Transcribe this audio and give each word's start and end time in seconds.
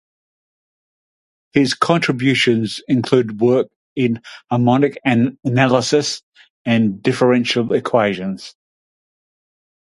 His 1.53 1.75
contributions 1.75 2.81
include 2.87 3.39
work 3.39 3.67
in 3.95 4.23
harmonic 4.49 4.97
analysis 5.03 6.23
and 6.65 7.03
differential 7.03 7.71
equations. 7.73 8.55